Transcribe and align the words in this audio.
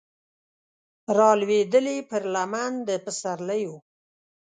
رالویدلې 1.17 1.97
پر 2.09 2.23
لمن 2.33 2.73
د 2.87 2.89
پسرلیو 3.03 3.75